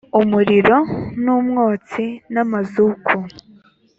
umuriro 0.19 0.77
n 1.23 1.25
umwotsi 1.37 2.03
n 2.33 2.35
amazuku 2.43 3.15